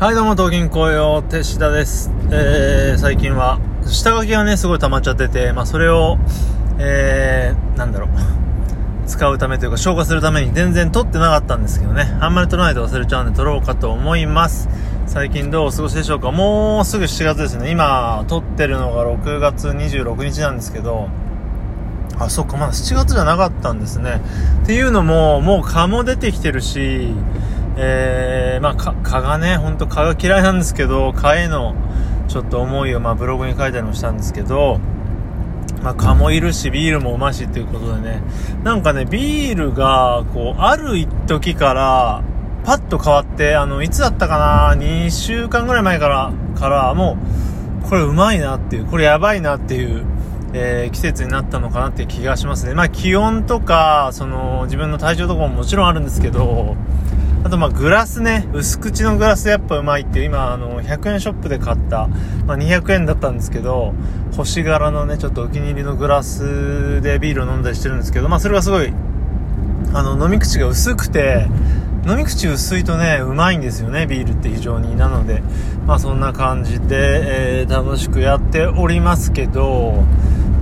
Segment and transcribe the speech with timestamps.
[0.00, 2.12] はい、どうも、東銀行用、手下です。
[2.30, 6.18] えー、最近は、下書きがね、すごい溜まっちゃってて、まあ、それを、
[6.78, 8.10] えー、なんだろう、
[9.08, 14.68] 使うためというか、消化するために全然撮ってなかったんですけどね、あんまり撮らないと忘れちゃうんで撮ろうかと思います。
[15.08, 17.72] 最近どうお過ごしでしょうかもうすぐ7月ですね。
[17.72, 21.08] 今、撮ってるのが6月26日なんですけど、
[22.20, 24.20] あ、そっか、まだ7月じゃなかったんですね。
[24.62, 27.12] っていうのも、もう蚊も出てきてるし、
[27.80, 31.76] えー、まあ、蚊がね、ほんと蚊が嫌いなんですけど、蚊への
[32.26, 34.80] ちょっと思いを、まあ、ブログに書いたりもしたんですけど、
[35.82, 38.20] まあ、蚊もいるし、ビールもうましっていうことでね、
[38.64, 42.22] なんかね、ビールが、こう、ある時から、
[42.64, 47.16] パッと変わって、あの、いつだったかな ?2 週間ぐらい前から、から、も
[47.84, 50.04] う、これうまいなっていう、これやばいなっていう、
[50.52, 52.74] えー、季節になったのかなって気がしますね。
[52.74, 56.76] まあ、気温とか、その、自分の体調とかももちろんあるんですけど、
[57.44, 62.08] あとまあグラスね、薄口のグラスやっぱうまいっていう、今あの100円ショップで買った、
[62.46, 63.94] まあ、200円だったんですけど、
[64.36, 68.92] 星柄のね、ちょっとお気に入りのグラスでビールを飲んだりしてるんですけど、まあそれがすごい、
[69.94, 71.46] あの飲み口が薄くて、
[72.06, 74.96] 飲み口薄いとね、うまいんですよね、ビールって非常に。
[74.96, 75.42] なので、
[75.86, 80.04] まあそんな感じで、えー、楽しくやっておりますけど、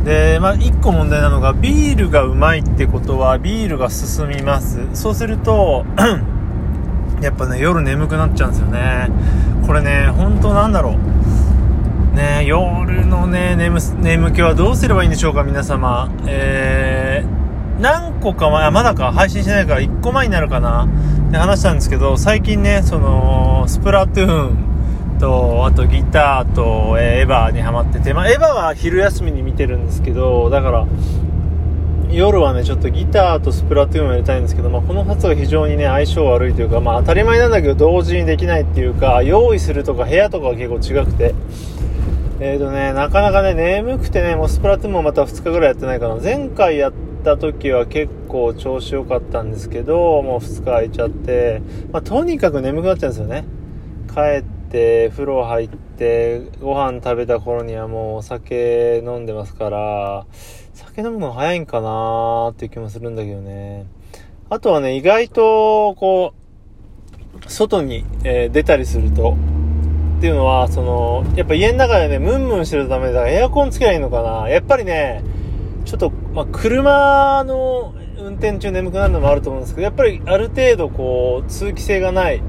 [0.05, 4.81] で、まあ一個問題なのが、ビールがうまいってことは、ビールが進みます。
[4.93, 5.85] そうすると、
[7.23, 9.09] やっぱね、夜眠くなっちゃうんですよね。
[9.67, 12.17] これね、本当なんだろう。
[12.17, 16.11] ね、夜のね、眠、眠気はどうすればいいんでしょうか、皆様。
[16.27, 20.89] えー、何個か前、まだか、配信してないから1個前になるかな
[21.29, 30.87] って話したんですけど、最近ね、その、スプラトゥーンと、あとギターと、えー、エヴァにハマってて、まあ、エヴァは昼休みに見てるんですけど、だから、
[32.11, 41.35] 夜はね、ちょっとギターとスプラトゥーンをやりたいんですけど、まあ、この2つが非常にね、相性悪いというか、まあ、当たり前なんだけど、同時にできないっていうか、用意するとか部屋とかが結構違くて、
[42.39, 46.17] えーとね、なかなかね、眠くてね、もうスプラトゥーンもまた2日ぐらいやってないかな。
[46.17, 46.93] 前回やっ
[47.25, 51.63] た時は結構調子良かったんですけど、もう2日空いちゃって、
[51.93, 53.45] まあ、とにかく眠くなっちゃうんですよね。
[54.15, 60.27] 帰って、風呂入って、ご飯食べた頃にはもうお酒飲んでますから、
[60.77, 63.87] 酒飲むの早いんかなーっていう気もするんだけどね。
[64.51, 66.35] あとはね、意外と、こ
[67.41, 69.39] う、外に、えー、出たりすると、
[70.19, 75.25] っていうのは、その、やっぱ家の中でね、ムンムンしてるためだからエアコンつけりゃいいのかなやっぱりね、
[75.87, 82.43] ちょっと、まあ、車の運転中眠くなるのもあると思うんですけど、やっぱりある程度こう、通気性がない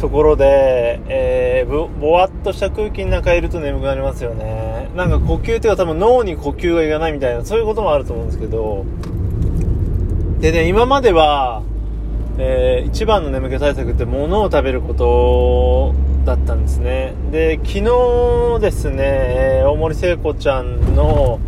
[0.00, 4.88] ところで、えー、ぼ、ぼわっとした空気の中いると眠くなりますよね。
[4.96, 8.86] なんか呼吸っていうか多分脳に呼吸がいかないみたいな、そういうこともあると思うんですけど、
[10.40, 11.62] でね、今までは、
[12.38, 15.94] えー、一番の眠気対策って物を食べること
[16.24, 17.12] だったんですね。
[17.30, 21.40] で、昨日ですね、大森聖子ちゃんの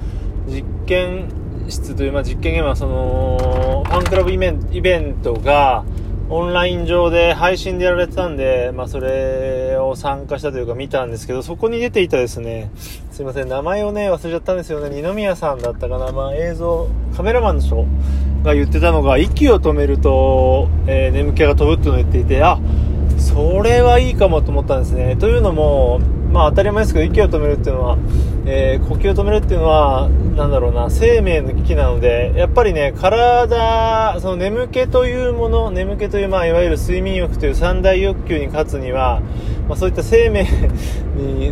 [0.46, 1.28] 実験
[1.68, 5.84] 室という、まあ、実験現場、その、ファンクラブイベントが、
[6.34, 12.70] オンライン上で配信でやられてたんで、まあ、それを参加したというか見たんですけど、そこに出ていたですね、
[13.10, 14.88] すいません、名前をね、忘れちゃったんですよね。
[14.88, 16.10] 二宮さんだったかな。
[16.10, 17.86] まあ、映像、カメラマンの人
[18.44, 22.58] が言ってたのが、息を止めると、えー、眠気が飛ぶっていうのを言っていて、あ、
[23.32, 25.16] それはいいかもと思ったんですね。
[25.16, 26.00] というのも、
[26.32, 27.98] まあ当たり前ですけど、息を止めるっていうのは、
[28.44, 39.22] えー、呼吸を止めるっていうのは、なだろうな、生命の危機なので、やっぱりね、体、その眠気というもの、眠気という、まあいわゆる睡眠欲という三大欲求に勝つには、
[39.66, 40.46] まあそういった生命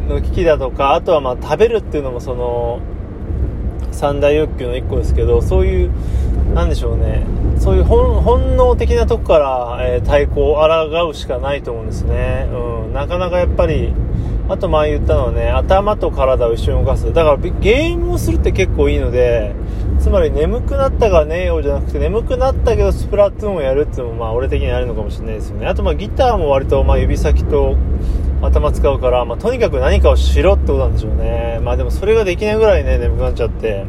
[0.08, 2.80] の危機だとか、あとはまあ食べるっていうのもその、
[3.92, 5.90] 三大欲求の一個ですけど、そういう、
[6.54, 7.24] なんでしょうね、
[7.58, 12.48] そういう本能的なとこから、えー、対抗を抗うしかないと思うんですね。
[12.52, 13.92] うん、なかなかやっぱり、
[14.48, 17.12] あと前言ったのはね、頭と体を一緒に動かす。
[17.12, 19.54] だからゲームをするって結構いいので、
[20.00, 25.66] つまり眠くなったから寝ようじゃなくて、眠くなったけどスプラトゥーンをやるっていうのもまあ俺的にあるのかもしれないですよね。
[25.66, 27.76] あとまあギターも割とまあ指先と
[28.42, 31.60] 頭使うから、まあとにかく何かをしろってことなんでしょうね。
[31.62, 33.84] まあでもそれができないぐらいね、眠くなっちゃって、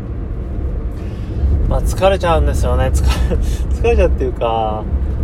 [1.69, 2.91] まあ疲れちゃうんですよね。
[2.93, 4.83] 疲れ、 疲れちゃうっていうか、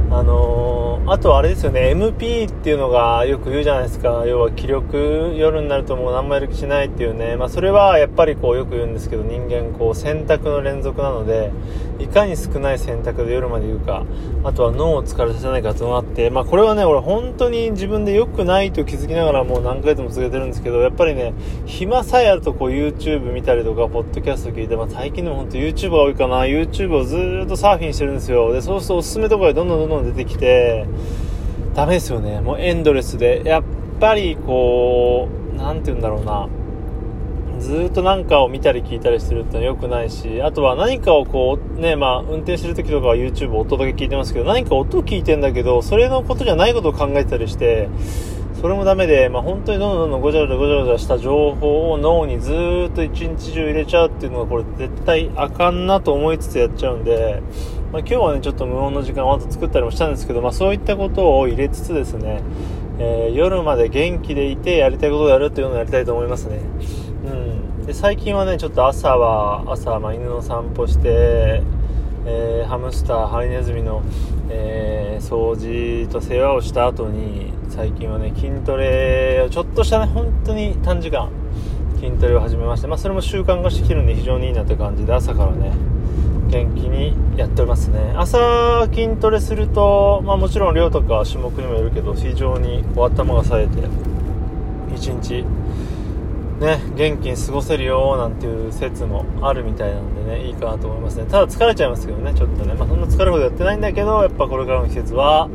[0.09, 4.23] あのー、あとあれですよね、MP っていうのがよく言うじゃないですか。
[4.25, 7.35] 要は気力、夜になるともう何もやる気しないっていうね。
[7.35, 11.51] まあそれはやっぱりこうよく言うんですけど、人間こう選択の連続なので、
[11.99, 14.05] いかに少ない選択で夜まで言うか、
[14.45, 21.33] あとは脳を疲れさせないかとなって、まあこれはね、俺本当に自分で良くないと気づきながらもう何回でも続けてるんですけど、やっぱりね、
[21.65, 28.53] 暇さえあるとこう YouTube 見たりとか、ポッドキャスト聞いて、まあ最近でも本当 YouTube が多いかな、YouTube をずっとサーフィンしてるんですよ。
[28.53, 30.85] で、そうするとおすすめとかでどんどんどんどん出てきて、
[31.73, 32.41] ダメですよね。
[32.41, 33.41] もうエンドレスで。
[33.45, 33.63] やっ
[33.99, 36.47] ぱりこう、何て言うんだろうな。
[37.59, 47.89] ずっと何かを見たり聞いたりするってのは良くないし、あとは何かをこう、ね、まあ、運転してる時とかは YouTube 音だけ聞いてますけど、何か音聞いてんだけど、それのことじゃないことを考えたりして、
[48.61, 52.51] それもダメで、まあ、本当にどんどんどんどんごちゃごちゃごちゃごちゃした情報を脳にず
[52.89, 57.41] っと一日中入れちゃうっていうのがこれ絶対あかんなと思いつつやっちゃうんで、
[57.91, 62.41] まあ、今日はねちょっと無音の時間をあと作ったりもしたんですけど、まあ、そういったことを入れつつですね、
[62.99, 66.59] えー、夜まで元気でいてやりたいことをやるっていうのをやりたいと思いますね。
[67.25, 67.85] うん。
[67.85, 71.61] で、最近はね、ちょっと朝は、朝、まあ、犬の散歩して、
[72.25, 74.01] えー、ハムスター、ハリネズミの、
[74.49, 81.29] えー、掃除と世話をした後に、最近はね、筋トレをちょっとしたね、本当に短時間、
[81.99, 85.71] 筋トレを始めまして、まあ、それも習慣化してきてるんで非常にいいなって感じで、朝からね、
[86.49, 88.13] 元気にやっておりますね。
[88.15, 93.73] 朝筋トレすると、まあ、もちろん量とか種目にもよるけど非常にこう頭が冴えて
[94.95, 95.45] 一日
[96.59, 101.25] ね元気に過ごせるよなんていう説もあるみたいなんでねいいかなと思いますね。
[101.25, 105.49] ただ疲れちゃいますけどねちょっとね、まあ、そんな疲れるほどやってないんだけどやっぱこれからの季節は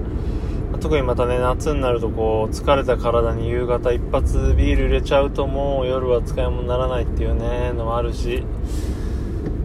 [0.81, 8.45] 特にまたね夏になるとこう疲れた体に夕方一発ビール入れちゃうともう夜は使い物にならないっていうねのもあるし。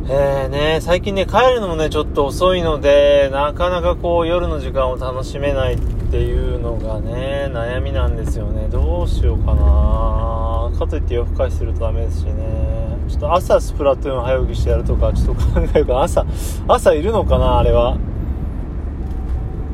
[0.10, 8.69] えーね、最近ね、帰るのもね、ちょっと遅いので、なかなかこう、夜の時間を楽しめないっていうのがね、悩みなんですよね。
[8.69, 12.98] どうしようかなかといって夜更かしするとダメですしね。
[13.09, 16.25] ちょっと朝スプラトゥーン早起きしてやるとか、ちょっと考えるから朝、
[16.65, 17.98] 朝いるのかなあれは。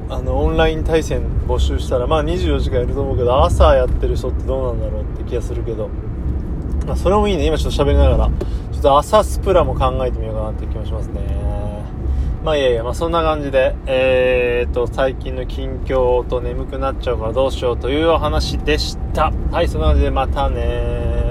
[0.10, 5.90] あの、オンライン対戦募集したら、まあ24時間いると思うけど、朝やってる人ってどうなんだろうって気がするけど。
[6.88, 7.46] まあ、それもいいね。
[7.46, 8.26] 今ちょっと喋りながら。
[8.72, 11.73] ちょっと朝スプラも考えてみようかなって気もしますね。
[12.44, 19.32] まあいえいえ、まあそんな感じで、えーと、最近の近況と眠くなっちゃうからどうしようというお話でした。
[19.50, 21.23] はい、そんな感じでまたね